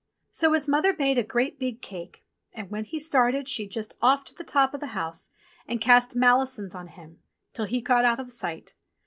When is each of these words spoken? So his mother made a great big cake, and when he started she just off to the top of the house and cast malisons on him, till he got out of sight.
So 0.31 0.51
his 0.53 0.67
mother 0.67 0.95
made 0.97 1.19
a 1.19 1.23
great 1.23 1.59
big 1.59 1.79
cake, 1.79 2.25
and 2.53 2.71
when 2.71 2.85
he 2.85 2.97
started 2.97 3.47
she 3.47 3.67
just 3.67 3.93
off 4.01 4.23
to 4.23 4.33
the 4.33 4.43
top 4.43 4.73
of 4.73 4.79
the 4.79 4.87
house 4.97 5.29
and 5.67 5.79
cast 5.79 6.15
malisons 6.15 6.73
on 6.73 6.87
him, 6.87 7.19
till 7.53 7.65
he 7.65 7.81
got 7.81 8.03
out 8.03 8.19
of 8.19 8.31
sight. 8.31 8.73